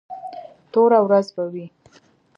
[0.71, 1.65] توره ورځ به وي.